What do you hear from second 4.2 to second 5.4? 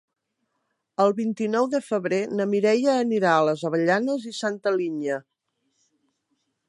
i Santa Linya.